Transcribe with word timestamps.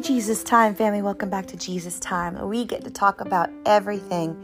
Jesus 0.00 0.44
Time 0.44 0.74
family, 0.74 1.00
welcome 1.00 1.30
back 1.30 1.46
to 1.46 1.56
Jesus 1.56 1.98
Time. 1.98 2.48
We 2.48 2.66
get 2.66 2.84
to 2.84 2.90
talk 2.90 3.22
about 3.22 3.48
everything 3.64 4.36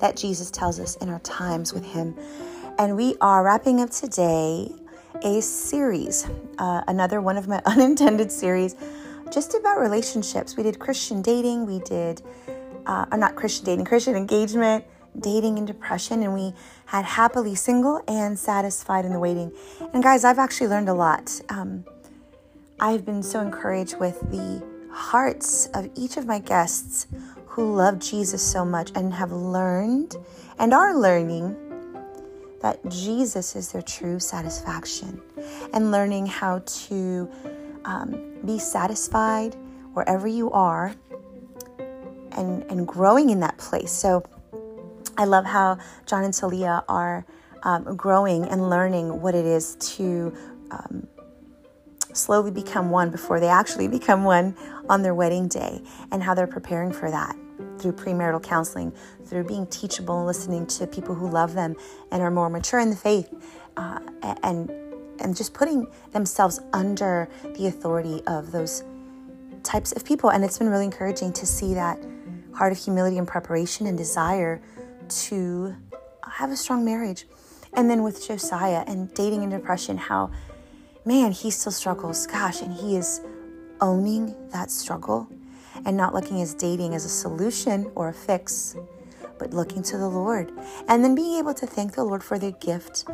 that 0.00 0.16
Jesus 0.16 0.50
tells 0.50 0.80
us 0.80 0.96
in 0.96 1.08
our 1.08 1.20
times 1.20 1.72
with 1.72 1.84
Him. 1.84 2.16
And 2.80 2.96
we 2.96 3.14
are 3.20 3.44
wrapping 3.44 3.80
up 3.80 3.90
today 3.90 4.72
a 5.22 5.40
series, 5.40 6.28
uh, 6.58 6.82
another 6.88 7.20
one 7.20 7.36
of 7.36 7.46
my 7.46 7.62
unintended 7.66 8.32
series, 8.32 8.74
just 9.30 9.54
about 9.54 9.78
relationships. 9.78 10.56
We 10.56 10.64
did 10.64 10.80
Christian 10.80 11.22
dating, 11.22 11.66
we 11.66 11.78
did, 11.80 12.20
uh, 12.86 13.06
or 13.12 13.18
not 13.18 13.36
Christian 13.36 13.66
dating, 13.66 13.84
Christian 13.84 14.16
engagement, 14.16 14.84
dating 15.20 15.58
and 15.58 15.66
depression, 15.66 16.24
and 16.24 16.34
we 16.34 16.52
had 16.86 17.04
happily 17.04 17.54
single 17.54 18.02
and 18.08 18.36
satisfied 18.36 19.04
in 19.04 19.12
the 19.12 19.20
waiting. 19.20 19.52
And 19.92 20.02
guys, 20.02 20.24
I've 20.24 20.40
actually 20.40 20.68
learned 20.68 20.88
a 20.88 20.94
lot. 20.94 21.40
Um, 21.50 21.84
I've 22.80 23.04
been 23.04 23.22
so 23.22 23.40
encouraged 23.40 23.98
with 24.00 24.20
the 24.30 24.77
hearts 24.98 25.66
of 25.74 25.88
each 25.94 26.16
of 26.16 26.26
my 26.26 26.40
guests 26.40 27.06
who 27.46 27.74
love 27.74 28.00
Jesus 28.00 28.42
so 28.42 28.64
much 28.64 28.90
and 28.96 29.14
have 29.14 29.30
learned 29.30 30.16
and 30.58 30.74
are 30.74 30.98
learning 30.98 31.56
that 32.60 32.80
Jesus 32.90 33.54
is 33.54 33.70
their 33.70 33.82
true 33.82 34.18
satisfaction 34.18 35.22
and 35.72 35.92
learning 35.92 36.26
how 36.26 36.58
to 36.66 37.30
um, 37.84 38.40
be 38.44 38.58
satisfied 38.58 39.54
wherever 39.92 40.26
you 40.26 40.50
are 40.50 40.92
and, 42.32 42.64
and 42.64 42.86
growing 42.86 43.30
in 43.30 43.38
that 43.40 43.56
place. 43.56 43.92
So 43.92 44.24
I 45.16 45.24
love 45.24 45.44
how 45.44 45.78
John 46.06 46.24
and 46.24 46.34
Talia 46.34 46.84
are 46.88 47.24
um, 47.62 47.96
growing 47.96 48.44
and 48.46 48.68
learning 48.68 49.22
what 49.22 49.36
it 49.36 49.46
is 49.46 49.76
to 49.96 50.34
um, 50.72 51.06
slowly 52.18 52.50
become 52.50 52.90
one 52.90 53.10
before 53.10 53.40
they 53.40 53.48
actually 53.48 53.88
become 53.88 54.24
one 54.24 54.56
on 54.88 55.02
their 55.02 55.14
wedding 55.14 55.48
day 55.48 55.82
and 56.10 56.22
how 56.22 56.34
they're 56.34 56.46
preparing 56.46 56.92
for 56.92 57.10
that 57.10 57.36
through 57.78 57.92
premarital 57.92 58.42
counseling, 58.42 58.92
through 59.26 59.44
being 59.44 59.66
teachable 59.66 60.18
and 60.18 60.26
listening 60.26 60.66
to 60.66 60.86
people 60.86 61.14
who 61.14 61.28
love 61.28 61.54
them 61.54 61.76
and 62.10 62.22
are 62.22 62.30
more 62.30 62.50
mature 62.50 62.80
in 62.80 62.90
the 62.90 62.96
faith, 62.96 63.32
uh, 63.76 64.00
and 64.42 64.70
and 65.20 65.36
just 65.36 65.52
putting 65.52 65.86
themselves 66.12 66.60
under 66.72 67.28
the 67.56 67.66
authority 67.66 68.22
of 68.26 68.52
those 68.52 68.84
types 69.64 69.92
of 69.92 70.04
people. 70.04 70.30
And 70.30 70.44
it's 70.44 70.58
been 70.58 70.68
really 70.68 70.84
encouraging 70.84 71.32
to 71.32 71.46
see 71.46 71.74
that 71.74 71.98
heart 72.54 72.72
of 72.72 72.78
humility 72.78 73.18
and 73.18 73.26
preparation 73.26 73.86
and 73.86 73.98
desire 73.98 74.60
to 75.08 75.74
have 76.22 76.50
a 76.50 76.56
strong 76.56 76.84
marriage. 76.84 77.26
And 77.72 77.90
then 77.90 78.02
with 78.02 78.26
Josiah 78.26 78.84
and 78.86 79.12
dating 79.14 79.42
and 79.42 79.52
depression, 79.52 79.96
how 79.96 80.30
man, 81.08 81.32
he 81.32 81.50
still 81.50 81.72
struggles. 81.72 82.26
Gosh, 82.26 82.60
and 82.60 82.72
he 82.72 82.94
is 82.94 83.22
owning 83.80 84.36
that 84.50 84.70
struggle 84.70 85.26
and 85.86 85.96
not 85.96 86.12
looking 86.12 86.42
as 86.42 86.52
dating 86.52 86.94
as 86.94 87.06
a 87.06 87.08
solution 87.08 87.90
or 87.94 88.08
a 88.08 88.12
fix, 88.12 88.76
but 89.38 89.54
looking 89.54 89.82
to 89.84 89.96
the 89.96 90.06
Lord. 90.06 90.52
And 90.86 91.02
then 91.02 91.14
being 91.14 91.38
able 91.38 91.54
to 91.54 91.66
thank 91.66 91.94
the 91.94 92.04
Lord 92.04 92.22
for 92.22 92.38
the 92.38 92.52
gift 92.52 93.06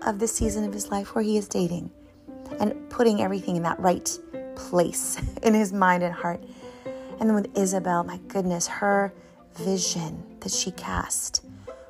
of 0.00 0.18
the 0.18 0.26
season 0.26 0.64
of 0.64 0.72
his 0.72 0.90
life 0.90 1.14
where 1.14 1.22
he 1.22 1.36
is 1.36 1.46
dating 1.46 1.90
and 2.58 2.88
putting 2.88 3.20
everything 3.20 3.56
in 3.56 3.62
that 3.64 3.78
right 3.78 4.18
place 4.56 5.20
in 5.42 5.52
his 5.52 5.74
mind 5.74 6.02
and 6.02 6.14
heart. 6.14 6.42
And 7.20 7.28
then 7.28 7.34
with 7.34 7.54
Isabel, 7.56 8.02
my 8.02 8.16
goodness, 8.28 8.66
her 8.66 9.12
vision 9.56 10.24
that 10.40 10.52
she 10.52 10.70
cast 10.70 11.44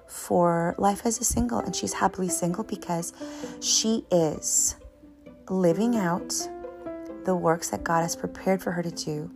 for 0.08 0.74
life 0.76 1.06
as 1.06 1.20
a 1.20 1.24
single, 1.24 1.60
and 1.60 1.74
she's 1.74 1.92
happily 1.92 2.28
single 2.28 2.64
because 2.64 3.12
she 3.60 4.04
is 4.10 4.74
living 5.48 5.96
out 5.96 6.32
the 7.24 7.34
works 7.34 7.70
that 7.70 7.84
God 7.84 8.02
has 8.02 8.16
prepared 8.16 8.62
for 8.62 8.72
her 8.72 8.82
to 8.82 8.90
do 8.90 9.30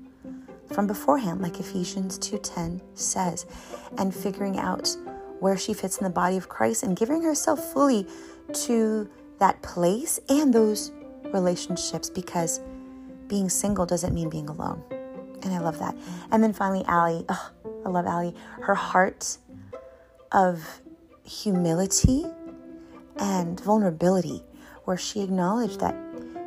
from 0.73 0.87
beforehand 0.87 1.41
like 1.41 1.61
Ephesians 1.61 2.19
2:10 2.19 2.81
says 2.95 3.47
and 3.99 4.15
figuring 4.15 4.59
out 4.59 4.97
where 5.41 5.57
she 5.57 5.73
fits 5.73 5.99
in 5.99 6.05
the 6.05 6.11
body 6.11 6.37
of 6.37 6.49
Christ 6.49 6.83
and 6.83 6.97
giving 6.97 7.23
herself 7.23 7.73
fully 7.73 8.07
to 8.53 9.09
that 9.39 9.61
place 9.63 10.19
and 10.29 10.53
those 10.53 10.93
relationships 11.33 12.11
because 12.11 12.61
being 13.29 13.49
single 13.49 13.87
doesn't 13.87 14.15
mean 14.15 14.29
being 14.29 14.49
alone. 14.49 14.83
And 15.43 15.53
I 15.53 15.59
love 15.59 15.79
that. 15.79 15.97
And 16.31 16.43
then 16.43 16.53
finally 16.53 16.85
Allie, 16.87 17.25
oh, 17.29 17.51
I 17.85 17.89
love 17.89 18.07
Allie, 18.07 18.35
her 18.63 18.75
heart 18.75 19.39
of 20.33 20.81
humility 21.25 22.25
and 23.19 23.61
vulnerability 23.61 24.43
where 24.87 24.97
she 24.97 25.21
acknowledged 25.21 25.81
that 25.81 25.95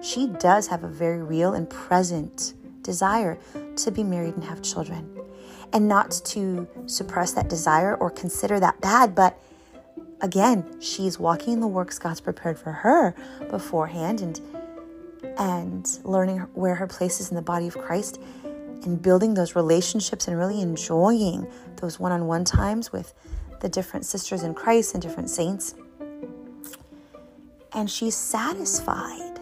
she 0.01 0.27
does 0.27 0.67
have 0.67 0.83
a 0.83 0.87
very 0.87 1.21
real 1.21 1.53
and 1.53 1.69
present 1.69 2.53
desire 2.81 3.37
to 3.75 3.91
be 3.91 4.03
married 4.03 4.33
and 4.33 4.43
have 4.43 4.61
children. 4.61 5.15
And 5.71 5.87
not 5.87 6.11
to 6.25 6.67
suppress 6.87 7.33
that 7.33 7.47
desire 7.47 7.95
or 7.95 8.09
consider 8.09 8.59
that 8.59 8.81
bad, 8.81 9.13
but 9.13 9.39
again, 10.21 10.81
she's 10.81 11.19
walking 11.19 11.53
in 11.53 11.59
the 11.59 11.67
works 11.67 11.99
God's 11.99 12.21
prepared 12.21 12.57
for 12.57 12.71
her 12.71 13.13
beforehand 13.49 14.21
and 14.21 14.41
and 15.37 15.99
learning 16.03 16.39
where 16.53 16.75
her 16.75 16.87
place 16.87 17.19
is 17.19 17.29
in 17.29 17.35
the 17.35 17.41
body 17.41 17.67
of 17.67 17.77
Christ 17.77 18.19
and 18.83 19.01
building 19.01 19.33
those 19.33 19.55
relationships 19.55 20.27
and 20.27 20.37
really 20.37 20.61
enjoying 20.61 21.47
those 21.77 21.99
one-on-one 21.99 22.45
times 22.45 22.91
with 22.91 23.13
the 23.59 23.69
different 23.69 24.05
sisters 24.05 24.43
in 24.43 24.53
Christ 24.53 24.93
and 24.93 25.03
different 25.03 25.29
saints. 25.29 25.75
And 27.73 27.89
she's 27.89 28.15
satisfied. 28.15 29.39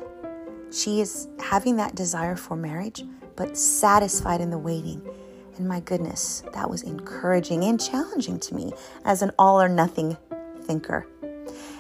She 0.72 1.00
is 1.02 1.28
having 1.40 1.78
that 1.78 1.96
desire 1.96 2.36
for 2.36 2.56
marriage, 2.56 3.04
but 3.36 3.58
satisfied 3.58 4.42
in 4.42 4.50
the 4.50 4.58
waiting. 4.58 5.02
And 5.58 5.68
my 5.68 5.80
goodness, 5.80 6.44
that 6.54 6.70
was 6.70 6.84
encouraging 6.84 7.64
and 7.64 7.82
challenging 7.82 8.40
to 8.42 8.56
me 8.56 8.74
as 9.06 9.22
an 9.22 9.32
all 9.40 9.62
or 9.62 9.70
nothing 9.70 10.18
thinker. 10.62 11.08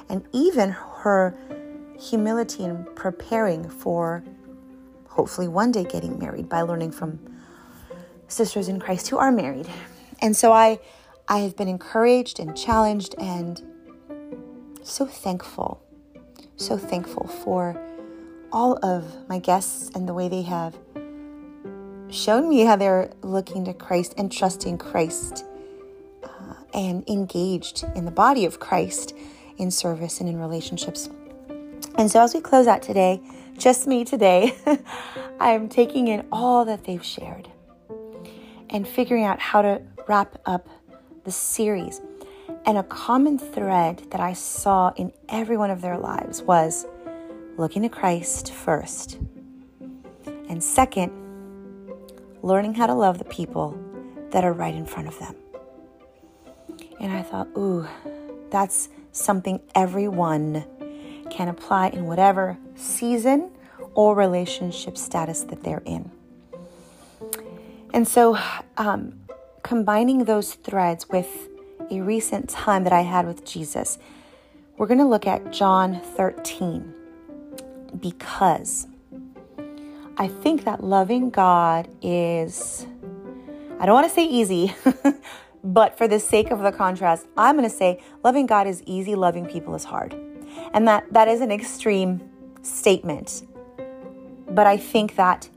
And 0.09 0.25
even 0.31 0.69
her 0.69 1.37
humility 1.99 2.63
in 2.63 2.85
preparing 2.95 3.69
for 3.69 4.23
hopefully 5.09 5.47
one 5.47 5.71
day 5.71 5.83
getting 5.83 6.17
married 6.17 6.47
by 6.47 6.61
learning 6.61 6.91
from 6.91 7.19
sisters 8.27 8.67
in 8.67 8.79
Christ 8.79 9.09
who 9.09 9.17
are 9.17 9.31
married. 9.31 9.67
And 10.21 10.35
so 10.35 10.53
I 10.53 10.79
I 11.27 11.39
have 11.39 11.57
been 11.57 11.67
encouraged 11.67 12.39
and 12.39 12.55
challenged 12.55 13.13
and 13.17 13.61
so 14.81 15.05
thankful. 15.05 15.81
So 16.57 16.75
thankful 16.75 17.27
for 17.27 17.79
all 18.51 18.83
of 18.83 19.29
my 19.29 19.37
guests 19.37 19.91
and 19.93 20.07
the 20.07 20.13
way 20.13 20.27
they 20.27 20.41
have 20.41 20.75
shown 22.09 22.49
me 22.49 22.61
how 22.61 22.75
they're 22.75 23.11
looking 23.21 23.65
to 23.65 23.73
Christ 23.73 24.15
and 24.17 24.31
trusting 24.31 24.79
Christ 24.79 25.45
uh, 26.23 26.53
and 26.73 27.07
engaged 27.07 27.85
in 27.95 28.05
the 28.05 28.11
body 28.11 28.45
of 28.45 28.59
Christ 28.59 29.13
in 29.57 29.69
service 29.69 30.19
and 30.19 30.27
in 30.27 30.39
relationships. 30.39 31.09
And 31.95 32.09
so, 32.09 32.21
as 32.21 32.33
we 32.33 32.41
close 32.41 32.65
out 32.65 32.81
today, 32.81 33.21
just 33.57 33.85
me 33.85 34.03
today, 34.03 34.55
I'm 35.39 35.69
taking 35.69 36.07
in 36.07 36.25
all 36.31 36.65
that 36.65 36.85
they've 36.85 37.05
shared 37.05 37.49
and 38.69 38.87
figuring 38.87 39.25
out 39.25 39.39
how 39.39 39.61
to 39.61 39.81
wrap 40.07 40.39
up 40.45 40.67
the 41.23 41.31
series. 41.31 42.01
And 42.67 42.77
a 42.77 42.83
common 42.83 43.39
thread 43.39 44.03
that 44.11 44.19
I 44.19 44.33
saw 44.33 44.91
in 44.97 45.13
every 45.29 45.55
one 45.55 45.71
of 45.71 45.79
their 45.79 45.97
lives 45.97 46.41
was 46.41 46.85
looking 47.57 47.83
to 47.83 47.89
Christ 47.89 48.51
first. 48.51 49.17
And 50.49 50.61
second, 50.61 51.13
learning 52.41 52.73
how 52.73 52.87
to 52.87 52.93
love 52.93 53.19
the 53.19 53.25
people 53.25 53.79
that 54.31 54.43
are 54.43 54.51
right 54.51 54.75
in 54.75 54.85
front 54.85 55.07
of 55.07 55.17
them. 55.17 55.33
And 56.99 57.13
I 57.13 57.21
thought, 57.21 57.47
ooh, 57.57 57.87
that's 58.49 58.89
something 59.13 59.61
everyone 59.73 60.65
can 61.29 61.47
apply 61.47 61.87
in 61.89 62.05
whatever 62.05 62.57
season 62.75 63.49
or 63.93 64.13
relationship 64.13 64.97
status 64.97 65.43
that 65.43 65.63
they're 65.63 65.83
in. 65.85 66.11
And 67.93 68.05
so, 68.05 68.37
um, 68.75 69.21
combining 69.63 70.25
those 70.25 70.55
threads 70.55 71.07
with 71.07 71.47
a 71.89 72.01
recent 72.01 72.49
time 72.49 72.83
that 72.83 72.93
I 72.93 73.01
had 73.01 73.25
with 73.25 73.45
Jesus, 73.45 73.97
we're 74.77 74.87
going 74.87 74.99
to 74.99 75.07
look 75.07 75.25
at 75.25 75.51
John 75.51 75.99
13 76.01 76.93
because 77.99 78.87
I 80.17 80.27
think 80.27 80.65
that 80.65 80.83
loving 80.83 81.29
God 81.29 81.87
is, 82.01 82.85
I 83.79 83.85
don't 83.85 83.95
want 83.95 84.07
to 84.07 84.13
say 84.13 84.25
easy, 84.25 84.75
but 85.63 85.97
for 85.97 86.07
the 86.07 86.19
sake 86.19 86.51
of 86.51 86.59
the 86.59 86.71
contrast, 86.71 87.27
I'm 87.37 87.57
going 87.57 87.69
to 87.69 87.75
say 87.75 88.01
loving 88.23 88.45
God 88.45 88.67
is 88.67 88.83
easy, 88.85 89.15
loving 89.15 89.45
people 89.45 89.75
is 89.75 89.83
hard. 89.83 90.13
And 90.73 90.87
that, 90.87 91.11
that 91.13 91.27
is 91.27 91.41
an 91.41 91.51
extreme 91.51 92.21
statement. 92.61 93.43
But 94.49 94.67
I 94.67 94.77
think 94.77 95.15
that 95.15 95.49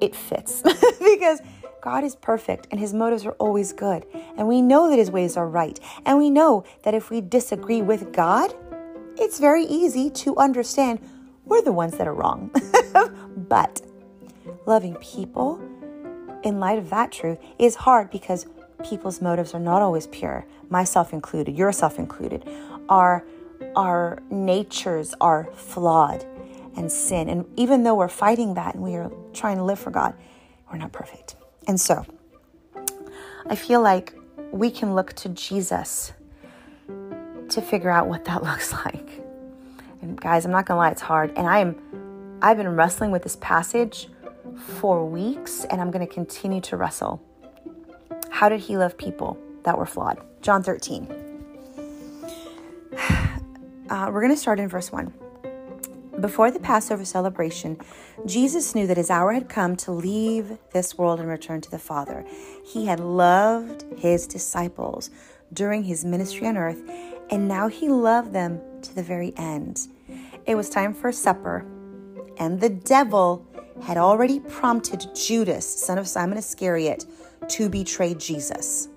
it 0.00 0.14
fits 0.14 0.62
because 0.98 1.40
God 1.80 2.04
is 2.04 2.16
perfect 2.16 2.66
and 2.70 2.80
his 2.80 2.92
motives 2.92 3.26
are 3.26 3.32
always 3.32 3.72
good. 3.72 4.04
And 4.36 4.46
we 4.48 4.62
know 4.62 4.88
that 4.90 4.98
his 4.98 5.10
ways 5.10 5.36
are 5.36 5.48
right. 5.48 5.78
And 6.04 6.18
we 6.18 6.30
know 6.30 6.64
that 6.82 6.94
if 6.94 7.10
we 7.10 7.20
disagree 7.20 7.82
with 7.82 8.12
God, 8.12 8.54
it's 9.16 9.38
very 9.38 9.64
easy 9.64 10.10
to 10.10 10.36
understand 10.36 11.00
we're 11.44 11.62
the 11.62 11.72
ones 11.72 11.96
that 11.98 12.06
are 12.06 12.14
wrong. 12.14 12.50
but 13.36 13.82
loving 14.66 14.94
people 14.96 15.60
in 16.42 16.60
light 16.60 16.78
of 16.78 16.90
that 16.90 17.12
truth 17.12 17.38
is 17.58 17.74
hard 17.74 18.10
because 18.10 18.46
people's 18.84 19.20
motives 19.20 19.52
are 19.54 19.60
not 19.60 19.82
always 19.82 20.06
pure, 20.06 20.46
myself 20.68 21.12
included, 21.12 21.56
yourself 21.56 21.98
included. 21.98 22.48
Our 22.88 23.24
our 23.76 24.22
natures 24.30 25.14
are 25.20 25.50
flawed 25.52 26.24
and 26.76 26.90
sin. 26.90 27.28
And 27.28 27.44
even 27.56 27.82
though 27.82 27.94
we're 27.94 28.08
fighting 28.08 28.54
that 28.54 28.74
and 28.74 28.82
we 28.82 28.94
are 28.94 29.10
trying 29.34 29.58
to 29.58 29.64
live 29.64 29.78
for 29.78 29.90
God, 29.90 30.14
we're 30.70 30.78
not 30.78 30.92
perfect. 30.92 31.36
And 31.66 31.80
so 31.80 32.04
I 33.46 33.56
feel 33.56 33.82
like 33.82 34.14
we 34.52 34.70
can 34.70 34.94
look 34.94 35.12
to 35.14 35.28
Jesus 35.28 36.12
to 37.48 37.60
figure 37.60 37.90
out 37.90 38.08
what 38.08 38.24
that 38.24 38.42
looks 38.50 38.72
like. 38.72 39.22
And 40.02 40.20
guys, 40.20 40.44
I'm 40.44 40.50
not 40.50 40.66
gonna 40.66 40.78
lie, 40.78 40.90
it's 40.90 41.02
hard. 41.02 41.32
And 41.36 41.46
I 41.46 41.58
am 41.58 42.38
I've 42.42 42.56
been 42.56 42.74
wrestling 42.74 43.10
with 43.10 43.22
this 43.22 43.36
passage 43.36 44.08
for 44.78 45.06
weeks 45.06 45.64
and 45.64 45.80
I'm 45.80 45.90
gonna 45.90 46.06
continue 46.06 46.60
to 46.62 46.76
wrestle. 46.76 47.22
How 48.30 48.48
did 48.48 48.60
he 48.60 48.78
love 48.78 48.96
people 48.96 49.36
that 49.64 49.76
were 49.76 49.86
flawed? 49.86 50.18
John 50.40 50.62
13. 50.62 51.08
Uh, 53.90 54.08
we're 54.12 54.20
going 54.20 54.32
to 54.32 54.40
start 54.40 54.60
in 54.60 54.68
verse 54.68 54.92
1. 54.92 55.12
Before 56.20 56.50
the 56.50 56.60
Passover 56.60 57.04
celebration, 57.04 57.78
Jesus 58.26 58.74
knew 58.74 58.86
that 58.86 58.98
his 58.98 59.08
hour 59.10 59.32
had 59.32 59.48
come 59.48 59.74
to 59.76 59.90
leave 59.90 60.58
this 60.72 60.98
world 60.98 61.18
and 61.18 61.28
return 61.28 61.62
to 61.62 61.70
the 61.70 61.78
Father. 61.78 62.26
He 62.64 62.86
had 62.86 63.00
loved 63.00 63.84
his 63.96 64.26
disciples 64.26 65.10
during 65.52 65.84
his 65.84 66.04
ministry 66.04 66.46
on 66.46 66.58
earth, 66.58 66.82
and 67.30 67.48
now 67.48 67.68
he 67.68 67.88
loved 67.88 68.34
them 68.34 68.60
to 68.82 68.94
the 68.94 69.02
very 69.02 69.32
end. 69.36 69.88
It 70.44 70.56
was 70.56 70.68
time 70.68 70.92
for 70.92 71.10
supper, 71.10 71.64
and 72.36 72.60
the 72.60 72.68
devil 72.68 73.46
had 73.82 73.96
already 73.96 74.40
prompted 74.40 75.14
Judas, 75.14 75.66
son 75.66 75.96
of 75.96 76.06
Simon 76.06 76.36
Iscariot, 76.36 77.06
to 77.48 77.70
betray 77.70 78.12
Jesus. 78.14 78.88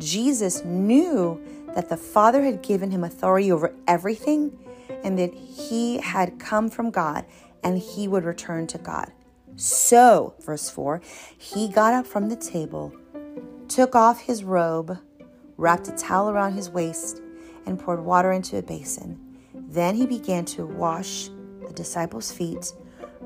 Jesus 0.00 0.64
knew 0.64 1.40
that 1.76 1.88
the 1.88 1.96
Father 1.96 2.42
had 2.42 2.62
given 2.62 2.90
him 2.90 3.04
authority 3.04 3.52
over 3.52 3.72
everything 3.86 4.58
and 5.04 5.18
that 5.18 5.34
he 5.34 5.98
had 5.98 6.40
come 6.40 6.68
from 6.68 6.90
God 6.90 7.24
and 7.62 7.78
he 7.78 8.08
would 8.08 8.24
return 8.24 8.66
to 8.68 8.78
God. 8.78 9.12
So, 9.56 10.34
verse 10.40 10.68
4, 10.68 11.00
he 11.38 11.68
got 11.68 11.94
up 11.94 12.06
from 12.06 12.28
the 12.28 12.36
table, 12.36 12.92
took 13.68 13.94
off 13.94 14.20
his 14.22 14.42
robe, 14.42 14.98
wrapped 15.56 15.86
a 15.86 15.92
towel 15.92 16.30
around 16.30 16.54
his 16.54 16.68
waist, 16.68 17.22
and 17.64 17.78
poured 17.78 18.04
water 18.04 18.32
into 18.32 18.58
a 18.58 18.62
basin. 18.62 19.20
Then 19.54 19.94
he 19.94 20.06
began 20.06 20.44
to 20.46 20.66
wash 20.66 21.28
the 21.66 21.72
disciples' 21.72 22.32
feet, 22.32 22.72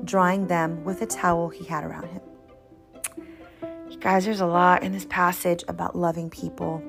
drying 0.03 0.45
them 0.45 0.83
with 0.83 1.01
a 1.01 1.07
towel 1.07 1.49
he 1.49 1.65
had 1.65 1.83
around 1.83 2.09
him. 2.09 2.21
Guys, 3.99 4.23
there's 4.23 4.39
a 4.39 4.45
lot 4.45 4.83
in 4.83 4.91
this 4.91 5.05
passage 5.05 5.63
about 5.67 5.95
loving 5.95 6.29
people 6.29 6.81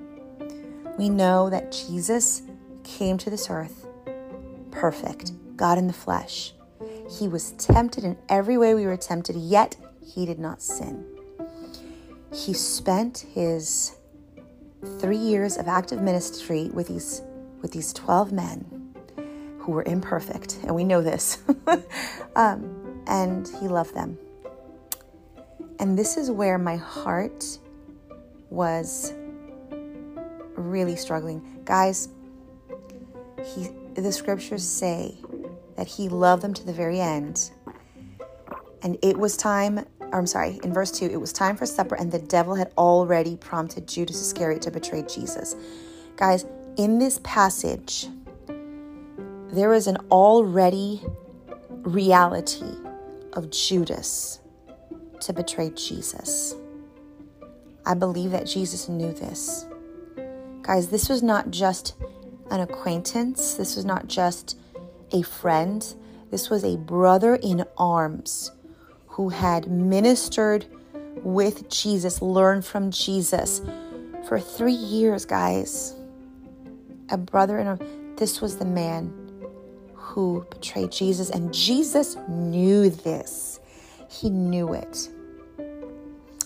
we 1.01 1.09
know 1.09 1.49
that 1.49 1.73
Jesus 1.73 2.43
came 2.85 3.17
to 3.17 3.31
this 3.31 3.49
earth 3.49 3.80
perfect, 4.71 5.33
God 5.57 5.79
in 5.79 5.87
the 5.87 5.93
flesh. 5.93 6.53
He 7.19 7.29
was 7.29 7.53
tempted 7.53 8.05
in 8.05 8.17
every 8.29 8.57
way 8.57 8.75
we 8.75 8.87
were 8.87 8.97
tempted, 8.97 9.37
yet 9.37 9.77
he 10.05 10.27
did 10.27 10.39
not 10.39 10.63
sin. 10.63 11.05
He 12.33 12.53
spent 12.53 13.27
his 13.35 13.97
three 14.99 15.17
years 15.17 15.57
of 15.57 15.69
active 15.69 16.01
ministry 16.01 16.71
with 16.73 16.89
these 16.89 17.23
with 17.61 17.73
these 17.73 17.93
12 17.93 18.33
men 18.33 18.95
who 19.59 19.73
were 19.73 19.83
imperfect, 19.83 20.59
and 20.63 20.75
we 20.75 20.85
know 20.85 21.03
this. 21.03 21.39
um, 22.37 23.03
and 23.07 23.47
he 23.61 23.69
loved 23.69 23.95
them. 23.95 24.19
And 25.79 25.99
this 25.99 26.17
is 26.17 26.31
where 26.31 26.57
my 26.59 26.77
heart 26.77 27.59
was 28.49 29.13
really 30.57 30.97
struggling. 30.97 31.61
Guys, 31.65 32.09
he, 33.45 33.69
the 34.01 34.13
scriptures 34.13 34.67
say 34.67 35.17
that 35.77 35.87
he 35.87 36.09
loved 36.09 36.43
them 36.43 36.55
to 36.55 36.65
the 36.65 36.73
very 36.73 37.01
end. 37.01 37.51
And 38.83 38.99
it 39.03 39.19
was 39.19 39.37
time, 39.37 39.85
or 40.01 40.19
I'm 40.19 40.27
sorry, 40.27 40.61
in 40.63 40.73
verse 40.73 40.91
2, 40.91 41.07
it 41.07 41.21
was 41.21 41.33
time 41.33 41.57
for 41.57 41.67
supper, 41.67 41.95
and 41.95 42.11
the 42.11 42.19
devil 42.19 42.55
had 42.55 42.73
already 42.79 43.37
prompted 43.37 43.87
Judas 43.87 44.21
Iscariot 44.21 44.63
to 44.63 44.71
betray 44.71 45.03
Jesus. 45.03 45.55
Guys, 46.17 46.45
in 46.77 46.99
this 46.99 47.21
passage, 47.25 48.09
there 49.53 49.73
is 49.75 49.87
an 49.87 49.99
already 50.11 51.03
reality 51.83 52.75
of 53.33 53.51
Judas 53.51 54.41
to 55.21 55.33
betray 55.33 55.71
Jesus. 55.71 56.55
I 57.85 57.95
believe 57.95 58.31
that 58.31 58.47
Jesus 58.47 58.89
knew 58.89 59.13
this. 59.13 59.67
Guys, 60.63 60.89
this 60.89 61.09
was 61.09 61.23
not 61.23 61.51
just 61.51 61.97
an 62.51 62.61
acquaintance, 62.61 63.55
this 63.55 63.77
was 63.77 63.85
not 63.85 64.09
just 64.09 64.59
a 65.13 65.23
friend, 65.23 65.95
this 66.31 66.51
was 66.51 66.65
a 66.65 66.77
brother 66.77 67.37
in 67.37 67.65
arms 67.77 68.53
who 69.07 69.29
had 69.29 69.71
ministered 69.71 70.67
with 71.17 71.69
Jesus, 71.69 72.23
learned 72.23 72.65
from 72.65 72.91
Jesus 72.91 73.61
for 74.29 74.39
three 74.39 74.73
years, 74.73 75.25
guys. 75.25 75.95
A 77.11 77.19
brother 77.19 77.59
in 77.59 77.67
arms. 77.67 77.83
This 78.17 78.41
was 78.41 78.57
the 78.57 78.65
man 78.65 79.13
who 79.95 80.47
betrayed 80.51 80.93
Jesus, 80.93 81.31
and 81.31 81.53
Jesus 81.53 82.17
knew 82.29 82.91
this. 82.91 83.61
He 84.09 84.31
knew 84.31 84.73
it. 84.75 85.09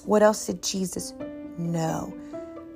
What 0.05 0.23
else 0.23 0.47
did 0.47 0.63
Jesus 0.63 1.15
know? 1.59 2.15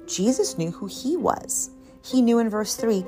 Jesus 0.06 0.56
knew 0.56 0.70
who 0.70 0.86
he 0.86 1.16
was. 1.16 1.70
He 2.04 2.22
knew 2.22 2.38
in 2.38 2.48
verse 2.48 2.76
3 2.76 3.04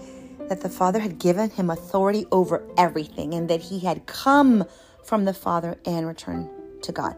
that 0.48 0.60
the 0.60 0.69
Father 0.69 0.98
had 0.98 1.19
given 1.19 1.50
him 1.50 1.70
authority 1.70 2.26
over 2.32 2.66
everything 2.76 3.34
and 3.34 3.48
that 3.48 3.60
he 3.60 3.81
had 3.81 4.06
come 4.06 4.64
from 5.04 5.25
the 5.25 5.34
Father 5.34 5.78
and 5.84 6.06
returned 6.06 6.48
to 6.82 6.92
God. 6.92 7.16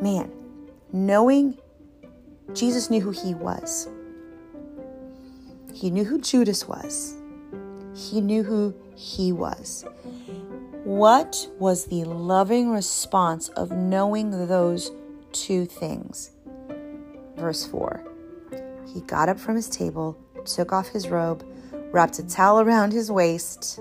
Man, 0.00 0.30
knowing 0.92 1.58
Jesus 2.52 2.90
knew 2.90 3.00
who 3.00 3.10
he 3.10 3.34
was, 3.34 3.88
he 5.72 5.90
knew 5.90 6.04
who 6.04 6.20
Judas 6.20 6.68
was, 6.68 7.16
he 7.94 8.20
knew 8.20 8.42
who 8.42 8.74
he 8.94 9.32
was. 9.32 9.84
What 10.84 11.48
was 11.58 11.86
the 11.86 12.04
loving 12.04 12.70
response 12.70 13.48
of 13.50 13.70
knowing 13.70 14.48
those 14.48 14.90
two 15.32 15.64
things? 15.64 16.32
Verse 17.36 17.64
4 17.66 18.12
he 18.92 19.00
got 19.02 19.28
up 19.28 19.38
from 19.38 19.56
his 19.56 19.68
table, 19.68 20.18
took 20.46 20.72
off 20.72 20.88
his 20.88 21.08
robe, 21.08 21.44
wrapped 21.92 22.18
a 22.18 22.26
towel 22.26 22.60
around 22.60 22.92
his 22.92 23.10
waist, 23.10 23.80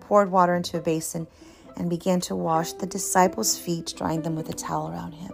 poured 0.00 0.30
water 0.30 0.54
into 0.54 0.78
a 0.78 0.80
basin, 0.80 1.26
and 1.76 1.88
began 1.88 2.20
to 2.20 2.34
wash 2.34 2.72
the 2.74 2.86
disciples' 2.86 3.58
feet, 3.58 3.94
drying 3.96 4.22
them 4.22 4.34
with 4.34 4.48
a 4.48 4.52
towel 4.52 4.90
around 4.90 5.12
him. 5.12 5.32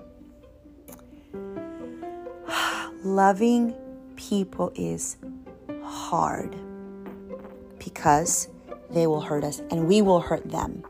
Loving 3.05 3.75
people 4.17 4.73
is 4.75 5.17
hard 5.83 6.57
because 7.79 8.49
they 8.91 9.07
will 9.07 9.21
hurt 9.21 9.45
us 9.45 9.61
and 9.71 9.87
we 9.87 10.03
will 10.03 10.21
hurt 10.21 10.51
them. 10.51 10.85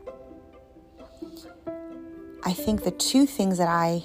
I 2.43 2.53
think 2.53 2.83
the 2.83 2.91
two 2.91 3.25
things 3.25 3.57
that 3.57 3.67
I 3.67 4.03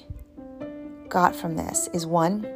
got 1.09 1.37
from 1.37 1.57
this 1.57 1.89
is 1.93 2.07
one, 2.07 2.47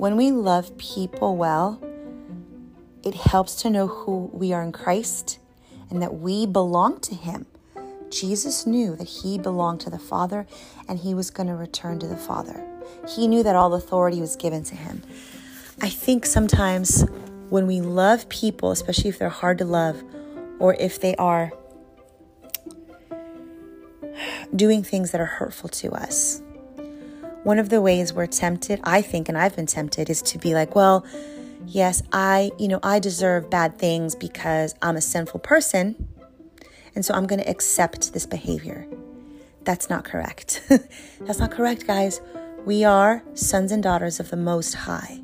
when 0.00 0.16
we 0.16 0.32
love 0.32 0.78
people 0.78 1.36
well, 1.36 1.78
it 3.04 3.14
helps 3.14 3.54
to 3.56 3.68
know 3.68 3.86
who 3.86 4.30
we 4.32 4.50
are 4.50 4.62
in 4.62 4.72
Christ 4.72 5.38
and 5.90 6.00
that 6.00 6.14
we 6.14 6.46
belong 6.46 7.00
to 7.00 7.14
Him. 7.14 7.44
Jesus 8.08 8.66
knew 8.66 8.96
that 8.96 9.06
He 9.06 9.36
belonged 9.36 9.80
to 9.80 9.90
the 9.90 9.98
Father 9.98 10.46
and 10.88 11.00
He 11.00 11.12
was 11.12 11.30
going 11.30 11.48
to 11.48 11.54
return 11.54 11.98
to 11.98 12.06
the 12.06 12.16
Father. 12.16 12.66
He 13.10 13.28
knew 13.28 13.42
that 13.42 13.54
all 13.54 13.74
authority 13.74 14.22
was 14.22 14.36
given 14.36 14.64
to 14.64 14.74
Him. 14.74 15.02
I 15.82 15.90
think 15.90 16.24
sometimes 16.24 17.04
when 17.50 17.66
we 17.66 17.82
love 17.82 18.26
people, 18.30 18.70
especially 18.70 19.10
if 19.10 19.18
they're 19.18 19.28
hard 19.28 19.58
to 19.58 19.66
love 19.66 20.02
or 20.58 20.72
if 20.76 20.98
they 20.98 21.14
are 21.16 21.52
doing 24.56 24.82
things 24.82 25.10
that 25.10 25.20
are 25.20 25.26
hurtful 25.26 25.68
to 25.68 25.92
us, 25.92 26.40
one 27.42 27.58
of 27.58 27.68
the 27.68 27.80
ways 27.80 28.12
we're 28.12 28.26
tempted, 28.26 28.80
I 28.84 29.02
think, 29.02 29.28
and 29.28 29.38
I've 29.38 29.56
been 29.56 29.66
tempted, 29.66 30.10
is 30.10 30.22
to 30.22 30.38
be 30.38 30.54
like, 30.54 30.74
well, 30.74 31.04
yes, 31.66 32.02
I, 32.12 32.50
you 32.58 32.68
know, 32.68 32.80
I 32.82 32.98
deserve 32.98 33.50
bad 33.50 33.78
things 33.78 34.14
because 34.14 34.74
I'm 34.82 34.96
a 34.96 35.00
sinful 35.00 35.40
person. 35.40 36.08
And 36.94 37.04
so 37.04 37.14
I'm 37.14 37.26
going 37.26 37.40
to 37.40 37.48
accept 37.48 38.12
this 38.12 38.26
behavior. 38.26 38.86
That's 39.64 39.88
not 39.88 40.04
correct. 40.04 40.62
That's 41.20 41.38
not 41.38 41.50
correct, 41.50 41.86
guys. 41.86 42.20
We 42.64 42.84
are 42.84 43.22
sons 43.34 43.72
and 43.72 43.82
daughters 43.82 44.20
of 44.20 44.30
the 44.30 44.36
Most 44.36 44.74
High. 44.74 45.20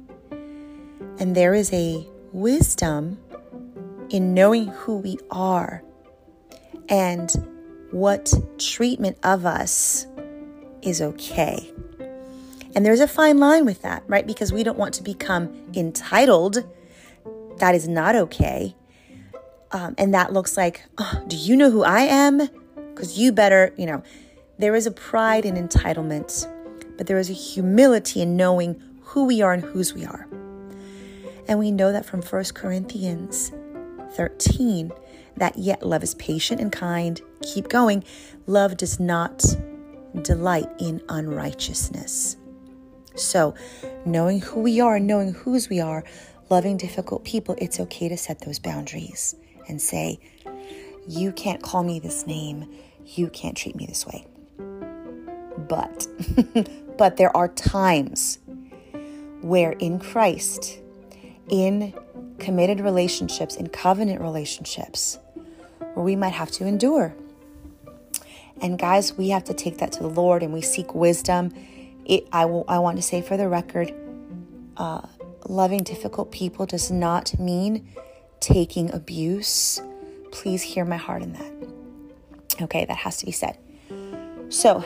And 1.19 1.35
there 1.35 1.55
is 1.55 1.73
a 1.73 2.07
wisdom 2.33 3.19
in 4.11 4.35
knowing 4.35 4.69
who 4.69 4.99
we 4.99 5.19
are 5.31 5.83
and 6.89 7.31
what 7.91 8.33
treatment 8.59 9.19
of 9.23 9.45
us 9.45 10.07
is 10.83 11.03
okay. 11.03 11.73
And 12.77 12.85
there's 12.85 13.01
a 13.01 13.09
fine 13.09 13.39
line 13.39 13.65
with 13.65 13.81
that, 13.81 14.03
right? 14.07 14.27
Because 14.27 14.53
we 14.53 14.63
don't 14.63 14.77
want 14.77 14.93
to 14.95 15.03
become 15.03 15.73
entitled. 15.75 16.63
That 17.57 17.75
is 17.75 17.89
not 17.89 18.15
okay. 18.15 18.77
Um, 19.73 19.95
and 19.97 20.13
that 20.13 20.35
looks 20.35 20.59
like, 20.59 20.85
oh, 20.99 21.25
do 21.27 21.37
you 21.37 21.57
know 21.57 21.71
who 21.71 21.83
I 21.83 22.01
am? 22.03 22.49
Because 22.91 23.19
you 23.19 23.33
better, 23.33 23.73
you 23.79 23.87
know, 23.87 24.03
there 24.59 24.77
is 24.77 24.87
a 24.87 24.91
pride 24.91 25.47
in 25.47 25.55
entitlement, 25.55 26.47
but 26.99 27.07
there 27.07 27.19
is 27.19 27.31
a 27.31 27.33
humility 27.33 28.21
in 28.21 28.37
knowing 28.37 28.79
who 29.01 29.25
we 29.25 29.41
are 29.41 29.55
and 29.55 29.63
whose 29.63 29.95
we 29.95 30.05
are. 30.05 30.29
And 31.49 31.59
we 31.59 31.71
know 31.71 31.93
that 31.93 32.05
from 32.05 32.21
1 32.21 32.45
Corinthians 32.53 33.53
13 34.17 34.93
that 35.39 35.57
yet 35.57 35.83
love 35.83 36.03
is 36.03 36.15
patient 36.17 36.61
and 36.61 36.71
kind. 36.71 37.23
Keep 37.41 37.69
going. 37.69 38.05
Love 38.47 38.77
does 38.77 39.01
not 39.01 39.43
delight 40.23 40.69
in 40.79 41.01
unrighteousness. 41.09 42.37
So, 43.17 43.55
knowing 44.05 44.41
who 44.41 44.61
we 44.61 44.81
are, 44.81 45.01
knowing 45.01 45.33
whose 45.33 45.69
we 45.69 45.81
are, 45.81 46.05
loving 46.51 46.77
difficult 46.77 47.25
people, 47.25 47.57
it's 47.59 47.81
okay 47.81 48.09
to 48.09 48.17
set 48.17 48.41
those 48.41 48.59
boundaries 48.59 49.35
and 49.69 49.81
say, 49.81 50.21
You 51.09 51.33
can't 51.33 51.63
call 51.63 51.83
me 51.83 51.99
this 51.99 52.27
name. 52.27 52.69
You 53.05 53.29
can't 53.29 53.57
treat 53.57 53.77
me 53.77 53.87
this 53.87 54.07
way. 54.07 54.27
But, 55.69 56.07
but 56.99 57.17
there 57.17 57.35
are 57.37 57.49
times 57.49 58.39
where 59.41 59.73
in 59.73 59.99
Christ, 59.99 60.81
in 61.49 61.95
committed 62.39 62.81
relationships, 62.81 63.57
in 63.57 63.69
covenant 63.69 64.21
relationships, 64.21 65.19
where 65.95 66.05
we 66.05 66.17
might 66.17 66.35
have 66.35 66.51
to 66.53 66.67
endure. 66.67 67.15
And 68.61 68.79
guys, 68.79 69.17
we 69.17 69.29
have 69.31 69.45
to 69.45 69.55
take 69.55 69.79
that 69.79 69.93
to 69.93 70.01
the 70.01 70.09
Lord 70.09 70.43
and 70.43 70.53
we 70.53 70.63
seek 70.63 70.95
wisdom. 70.95 71.53
It, 72.07 72.29
I, 72.33 72.45
will, 72.45 72.65
I 72.69 72.79
want 72.79 72.97
to 72.97 73.03
say 73.03 73.21
for 73.21 73.37
the 73.37 73.49
record, 73.49 73.93
uh, 74.77 75.03
loving 75.49 75.83
difficult 75.83 76.31
people 76.31 76.65
does 76.65 76.91
not 76.91 77.39
mean 77.39 77.89
taking 78.39 78.93
abuse. 78.93 79.83
Please 80.31 80.63
hear 80.63 80.85
my 80.85 80.97
heart 80.97 81.23
in 81.23 81.33
that. 81.33 82.63
Okay, 82.63 82.85
that 82.85 82.97
has 82.97 83.17
to 83.19 83.27
be 83.27 83.33
said. 83.33 83.59
So, 84.49 84.85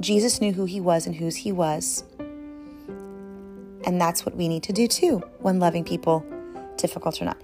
Jesus 0.00 0.40
knew 0.40 0.52
who 0.52 0.64
he 0.64 0.80
was 0.80 1.06
and 1.06 1.14
whose 1.14 1.36
he 1.36 1.52
was. 1.52 2.02
And 3.84 4.00
that's 4.00 4.24
what 4.24 4.34
we 4.36 4.48
need 4.48 4.62
to 4.64 4.72
do 4.72 4.88
too 4.88 5.18
when 5.40 5.58
loving 5.58 5.84
people, 5.84 6.24
difficult 6.76 7.20
or 7.20 7.26
not. 7.26 7.40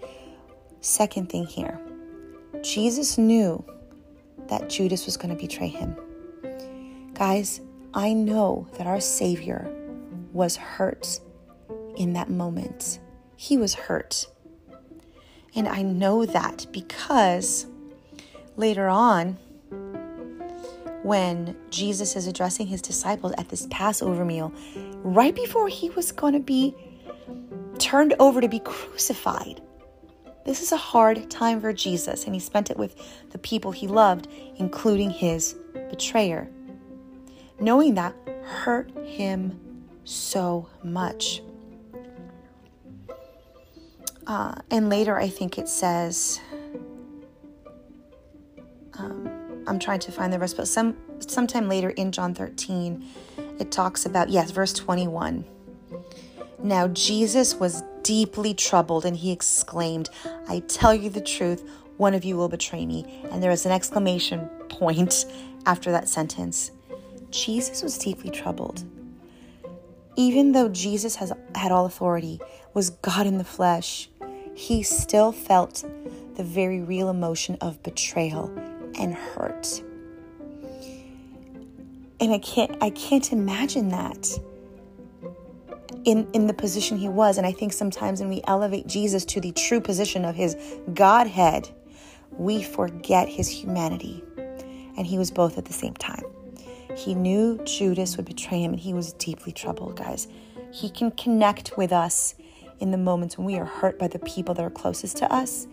Second 0.80 1.28
thing 1.28 1.46
here 1.46 1.80
Jesus 2.62 3.18
knew 3.18 3.64
that 4.48 4.70
Judas 4.70 5.04
was 5.04 5.16
going 5.16 5.34
to 5.34 5.40
betray 5.40 5.68
him. 5.68 5.96
Guys, 7.14 7.60
I 7.97 8.12
know 8.12 8.69
that 8.76 8.87
our 8.87 9.00
Savior 9.00 9.75
was 10.35 10.57
hurt 10.57 11.19
in 11.97 12.12
that 12.12 12.29
moment. 12.29 13.00
He 13.37 13.57
was 13.57 13.73
hurt. 13.73 14.26
And 15.55 15.67
I 15.67 15.81
know 15.81 16.26
that 16.26 16.67
because 16.73 17.67
later 18.57 18.87
on, 18.87 19.38
when 21.05 21.57
Jesus 21.71 22.17
is 22.17 22.26
addressing 22.26 22.67
his 22.67 22.83
disciples 22.83 23.33
at 23.38 23.49
this 23.49 23.67
Passover 23.71 24.26
meal, 24.26 24.53
right 24.97 25.35
before 25.35 25.69
he 25.69 25.88
was 25.88 26.12
going 26.12 26.35
to 26.35 26.41
be 26.41 26.75
turned 27.79 28.12
over 28.19 28.43
to 28.43 28.49
be 28.49 28.61
crucified. 28.61 29.62
This 30.45 30.61
is 30.61 30.71
a 30.71 30.76
hard 30.76 31.31
time 31.31 31.62
for 31.62 31.73
Jesus, 31.73 32.26
and 32.26 32.35
he 32.35 32.41
spent 32.41 32.71
it 32.71 32.76
with 32.76 32.95
the 33.31 33.38
people 33.38 33.73
he 33.73 33.88
loved, 33.88 34.29
including 34.57 35.09
his 35.09 35.57
betrayer. 35.88 36.50
Knowing 37.58 37.94
that 37.94 38.14
hurt 38.42 38.90
him 39.06 39.58
so 40.04 40.68
much. 40.82 41.42
Uh, 44.26 44.54
and 44.70 44.88
later, 44.88 45.18
I 45.18 45.28
think 45.28 45.58
it 45.58 45.68
says, 45.68 46.40
um, 48.98 49.30
I'm 49.66 49.78
trying 49.78 50.00
to 50.00 50.12
find 50.12 50.32
the 50.32 50.38
rest, 50.38 50.56
but 50.56 50.68
some 50.68 50.96
sometime 51.20 51.68
later 51.68 51.90
in 51.90 52.12
John 52.12 52.34
13, 52.34 53.04
it 53.58 53.70
talks 53.70 54.06
about 54.06 54.28
yes, 54.28 54.50
verse 54.50 54.72
21. 54.72 55.44
Now 56.62 56.88
Jesus 56.88 57.54
was 57.54 57.82
deeply 58.02 58.54
troubled 58.54 59.04
and 59.04 59.16
he 59.16 59.32
exclaimed, 59.32 60.10
"I 60.48 60.60
tell 60.60 60.94
you 60.94 61.10
the 61.10 61.20
truth, 61.20 61.68
one 61.96 62.14
of 62.14 62.25
you 62.25 62.36
will 62.36 62.48
betray 62.48 62.86
me." 62.86 63.04
And 63.30 63.42
there 63.42 63.50
is 63.50 63.66
an 63.66 63.72
exclamation 63.72 64.48
point 64.68 65.26
after 65.66 65.90
that 65.92 66.08
sentence. 66.08 66.70
Jesus 67.37 67.83
was 67.83 67.99
deeply 67.99 68.31
troubled. 68.31 68.83
Even 70.16 70.52
though 70.52 70.71
Jesus 70.71 71.16
has 71.16 71.33
had 71.55 71.71
all 71.71 71.85
authority, 71.85 72.40
was 72.73 72.90
God 72.90 73.26
in 73.26 73.37
the 73.37 73.45
flesh, 73.45 74.09
he 74.55 74.83
still 74.83 75.33
felt 75.33 75.85
the 76.37 76.43
very 76.43 76.81
real 76.81 77.11
emotion 77.11 77.59
of 77.61 77.83
betrayal 77.83 78.50
and 78.99 79.14
hurt. 79.14 79.83
And 82.19 82.33
I 82.33 82.38
can't 82.38 82.75
I 82.81 82.88
can't 82.90 83.31
imagine 83.33 83.90
that 83.90 84.38
in, 86.05 86.26
in 86.33 86.47
the 86.47 86.55
position 86.55 86.97
he 86.97 87.11
was. 87.11 87.37
And 87.37 87.47
I 87.47 87.52
think 87.52 87.75
sometimes 87.75 88.21
when 88.21 88.31
we 88.31 88.40
elevate 88.47 88.87
Jesus 88.87 89.26
to 89.26 89.40
the 89.40 89.52
true 89.52 89.81
position 89.81 90.25
of 90.25 90.35
his 90.35 90.57
Godhead, 90.95 91.69
we 92.33 92.62
forget 92.62 93.28
his 93.28 93.49
humanity. 93.49 94.25
And 94.97 95.07
he 95.07 95.19
was 95.19 95.31
both 95.31 95.59
at 95.59 95.66
the 95.66 95.75
same 95.75 95.93
time. 95.95 96.25
He 96.97 97.15
knew 97.15 97.59
Judas 97.65 98.17
would 98.17 98.25
betray 98.25 98.62
him 98.62 98.73
and 98.73 98.81
he 98.81 98.95
was 98.95 99.12
deeply 99.12 99.53
troubled, 99.53 99.97
guys. 99.97 100.29
He 100.73 100.88
can 100.88 101.11
connect 101.11 101.76
with 101.76 101.93
us 101.93 102.35
in 102.81 102.91
the 102.91 102.99
moments 102.99 103.37
when 103.37 103.47
we 103.47 103.59
are 103.59 103.67
hurt 103.67 103.99
by 103.99 104.09
the 104.09 104.19
people 104.19 104.55
that 104.55 104.65
are 104.65 104.71
closest 104.71 105.19
to 105.19 105.33
us 105.33 105.67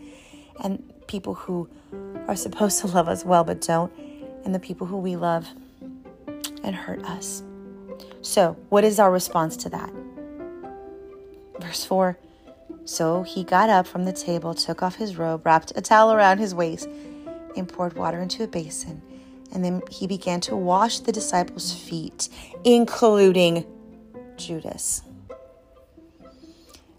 and 0.64 0.84
people 1.08 1.34
who 1.34 1.70
are 2.28 2.36
supposed 2.36 2.80
to 2.82 2.88
love 2.96 3.08
us 3.08 3.24
well 3.24 3.44
but 3.44 3.62
don't, 3.62 3.92
and 4.44 4.54
the 4.54 4.60
people 4.60 4.86
who 4.86 4.98
we 4.98 5.16
love 5.16 5.48
and 6.64 6.76
hurt 6.76 7.04
us. 7.06 7.44
So, 8.22 8.58
what 8.70 8.84
is 8.84 9.00
our 9.00 9.12
response 9.12 9.56
to 9.58 9.70
that? 9.70 9.92
Verse 11.60 11.86
4 11.86 12.18
So 12.86 13.24
he 13.24 13.44
got 13.44 13.70
up 13.70 13.88
from 13.88 14.06
the 14.06 14.14
table, 14.14 14.54
took 14.54 14.84
off 14.84 14.96
his 14.96 15.18
robe, 15.18 15.46
wrapped 15.46 15.72
a 15.76 15.82
towel 15.82 16.12
around 16.12 16.40
his 16.40 16.54
waist, 16.54 16.90
and 17.56 17.68
poured 17.68 17.94
water 17.94 18.20
into 18.20 18.44
a 18.44 18.48
basin. 18.48 19.02
And 19.54 19.64
then 19.64 19.82
he 19.90 20.08
began 20.08 20.42
to 20.42 20.56
wash 20.56 21.00
the 21.00 21.12
disciples' 21.12 21.72
feet, 21.72 22.28
including 22.64 23.66
Judas. 24.36 25.04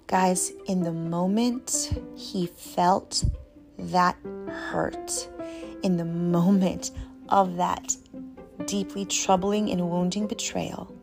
Guys, 0.06 0.52
in 0.66 0.84
the 0.84 0.92
moment 0.92 1.90
he 2.16 2.46
felt 2.46 3.25
that 3.78 4.16
hurt, 4.46 5.28
in 5.82 5.96
the 5.96 6.04
moment 6.04 6.92
of 7.28 7.56
that 7.56 7.96
deeply 8.66 9.04
troubling 9.04 9.70
and 9.70 9.90
wounding 9.90 10.28
betrayal, 10.28 10.94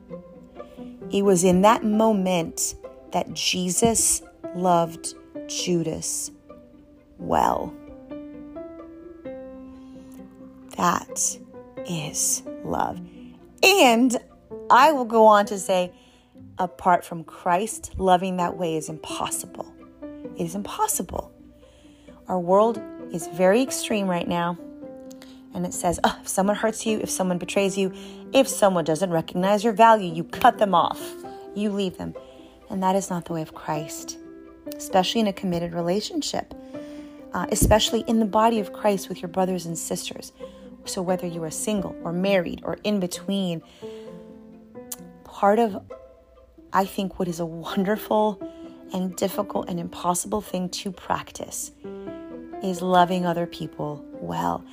it 1.11 1.23
was 1.23 1.43
in 1.43 1.61
that 1.63 1.83
moment 1.83 2.75
that 3.11 3.33
Jesus 3.33 4.21
loved 4.55 5.15
Judas 5.47 6.31
well. 7.17 7.73
That 10.81 11.37
is 11.87 12.41
love. 12.63 12.99
And 13.61 14.17
I 14.71 14.91
will 14.91 15.05
go 15.05 15.27
on 15.27 15.45
to 15.45 15.59
say, 15.59 15.93
apart 16.57 17.05
from 17.05 17.23
Christ, 17.23 17.91
loving 17.99 18.37
that 18.37 18.57
way 18.57 18.77
is 18.77 18.89
impossible. 18.89 19.71
It 20.35 20.43
is 20.43 20.55
impossible. 20.55 21.31
Our 22.27 22.39
world 22.39 22.81
is 23.13 23.27
very 23.27 23.61
extreme 23.61 24.07
right 24.07 24.27
now. 24.27 24.57
And 25.53 25.67
it 25.67 25.75
says, 25.75 25.99
oh, 26.03 26.17
if 26.19 26.27
someone 26.27 26.55
hurts 26.55 26.83
you, 26.83 26.99
if 26.99 27.11
someone 27.11 27.37
betrays 27.37 27.77
you, 27.77 27.93
if 28.33 28.47
someone 28.47 28.83
doesn't 28.83 29.11
recognize 29.11 29.63
your 29.63 29.73
value, 29.73 30.11
you 30.11 30.23
cut 30.23 30.57
them 30.57 30.73
off, 30.73 30.99
you 31.53 31.69
leave 31.69 31.99
them. 31.99 32.15
And 32.71 32.81
that 32.81 32.95
is 32.95 33.11
not 33.11 33.25
the 33.25 33.33
way 33.33 33.43
of 33.43 33.53
Christ, 33.53 34.17
especially 34.75 35.21
in 35.21 35.27
a 35.27 35.33
committed 35.33 35.73
relationship, 35.73 36.55
uh, 37.33 37.45
especially 37.51 38.03
in 38.07 38.19
the 38.19 38.25
body 38.25 38.59
of 38.59 38.73
Christ 38.73 39.09
with 39.09 39.21
your 39.21 39.29
brothers 39.29 39.67
and 39.67 39.77
sisters. 39.77 40.33
So, 40.85 41.01
whether 41.01 41.27
you 41.27 41.43
are 41.43 41.51
single 41.51 41.95
or 42.03 42.11
married 42.11 42.61
or 42.63 42.77
in 42.83 42.99
between, 42.99 43.61
part 45.23 45.59
of, 45.59 45.81
I 46.73 46.85
think, 46.85 47.19
what 47.19 47.27
is 47.27 47.39
a 47.39 47.45
wonderful 47.45 48.41
and 48.93 49.15
difficult 49.15 49.69
and 49.69 49.79
impossible 49.79 50.41
thing 50.41 50.69
to 50.69 50.91
practice 50.91 51.71
is 52.63 52.81
loving 52.81 53.25
other 53.25 53.45
people 53.45 54.05
well. 54.13 54.63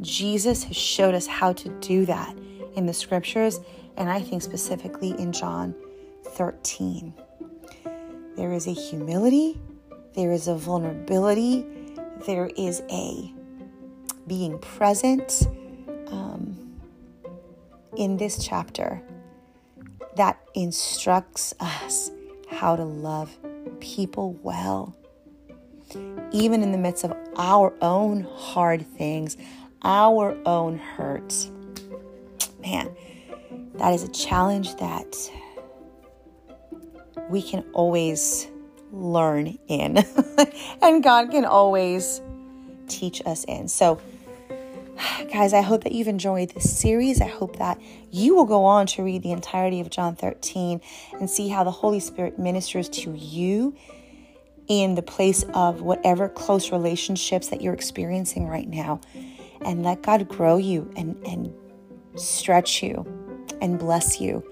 Jesus 0.00 0.64
has 0.64 0.76
showed 0.76 1.14
us 1.14 1.26
how 1.26 1.52
to 1.52 1.68
do 1.80 2.06
that 2.06 2.36
in 2.74 2.86
the 2.86 2.94
scriptures, 2.94 3.60
and 3.96 4.08
I 4.10 4.20
think 4.20 4.42
specifically 4.42 5.10
in 5.18 5.32
John 5.32 5.74
13. 6.24 7.12
There 8.36 8.52
is 8.52 8.66
a 8.66 8.72
humility, 8.72 9.60
there 10.14 10.32
is 10.32 10.48
a 10.48 10.54
vulnerability, 10.54 11.66
there 12.26 12.50
is 12.56 12.82
a 12.90 13.32
being 14.30 14.56
present 14.60 15.48
um, 16.06 16.56
in 17.96 18.16
this 18.16 18.46
chapter 18.46 19.02
that 20.14 20.40
instructs 20.54 21.52
us 21.58 22.12
how 22.48 22.76
to 22.76 22.84
love 22.84 23.36
people 23.80 24.38
well. 24.44 24.94
Even 26.30 26.62
in 26.62 26.70
the 26.70 26.78
midst 26.78 27.02
of 27.02 27.12
our 27.38 27.74
own 27.82 28.20
hard 28.36 28.86
things, 28.96 29.36
our 29.82 30.38
own 30.46 30.78
hurts. 30.78 31.50
Man, 32.60 32.88
that 33.74 33.92
is 33.92 34.04
a 34.04 34.12
challenge 34.12 34.76
that 34.76 35.16
we 37.28 37.42
can 37.42 37.64
always 37.72 38.46
learn 38.92 39.58
in, 39.66 40.04
and 40.82 41.02
God 41.02 41.32
can 41.32 41.44
always 41.44 42.20
teach 42.90 43.22
us 43.24 43.44
in. 43.44 43.68
So, 43.68 44.00
guys, 45.32 45.52
I 45.52 45.62
hope 45.62 45.84
that 45.84 45.92
you've 45.92 46.08
enjoyed 46.08 46.50
this 46.50 46.78
series. 46.78 47.20
I 47.20 47.26
hope 47.26 47.56
that 47.56 47.80
you 48.10 48.34
will 48.34 48.44
go 48.44 48.64
on 48.64 48.86
to 48.88 49.02
read 49.02 49.22
the 49.22 49.32
entirety 49.32 49.80
of 49.80 49.90
John 49.90 50.16
13 50.16 50.80
and 51.18 51.30
see 51.30 51.48
how 51.48 51.64
the 51.64 51.70
Holy 51.70 52.00
Spirit 52.00 52.38
ministers 52.38 52.88
to 52.90 53.12
you 53.14 53.74
in 54.68 54.94
the 54.94 55.02
place 55.02 55.44
of 55.54 55.80
whatever 55.80 56.28
close 56.28 56.70
relationships 56.70 57.48
that 57.48 57.60
you're 57.60 57.74
experiencing 57.74 58.46
right 58.46 58.68
now. 58.68 59.00
And 59.62 59.82
let 59.82 60.02
God 60.02 60.28
grow 60.28 60.56
you 60.56 60.90
and, 60.96 61.16
and 61.26 61.52
stretch 62.16 62.82
you 62.82 63.04
and 63.60 63.78
bless 63.78 64.20
you. 64.20 64.44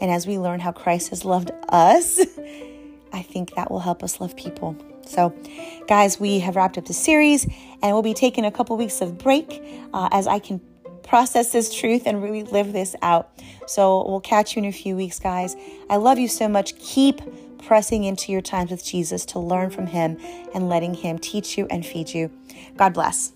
And 0.00 0.10
as 0.10 0.26
we 0.26 0.38
learn 0.38 0.60
how 0.60 0.72
Christ 0.72 1.10
has 1.10 1.24
loved 1.24 1.50
us, 1.68 2.20
I 3.12 3.22
think 3.22 3.54
that 3.56 3.70
will 3.70 3.80
help 3.80 4.02
us 4.02 4.20
love 4.20 4.36
people. 4.36 4.76
So, 5.08 5.34
guys, 5.86 6.20
we 6.20 6.40
have 6.40 6.54
wrapped 6.54 6.78
up 6.78 6.84
the 6.84 6.94
series 6.94 7.44
and 7.82 7.92
we'll 7.92 8.02
be 8.02 8.14
taking 8.14 8.44
a 8.44 8.50
couple 8.50 8.76
weeks 8.76 9.00
of 9.00 9.18
break 9.18 9.62
uh, 9.94 10.08
as 10.12 10.26
I 10.26 10.38
can 10.38 10.60
process 11.02 11.52
this 11.52 11.74
truth 11.74 12.02
and 12.04 12.22
really 12.22 12.42
live 12.44 12.72
this 12.72 12.94
out. 13.00 13.30
So, 13.66 14.06
we'll 14.08 14.20
catch 14.20 14.54
you 14.54 14.62
in 14.62 14.68
a 14.68 14.72
few 14.72 14.96
weeks, 14.96 15.18
guys. 15.18 15.56
I 15.88 15.96
love 15.96 16.18
you 16.18 16.28
so 16.28 16.48
much. 16.48 16.78
Keep 16.78 17.22
pressing 17.58 18.04
into 18.04 18.32
your 18.32 18.42
times 18.42 18.70
with 18.70 18.84
Jesus 18.84 19.24
to 19.26 19.38
learn 19.38 19.70
from 19.70 19.86
Him 19.86 20.18
and 20.54 20.68
letting 20.68 20.94
Him 20.94 21.18
teach 21.18 21.56
you 21.56 21.66
and 21.70 21.84
feed 21.84 22.10
you. 22.10 22.30
God 22.76 22.94
bless. 22.94 23.32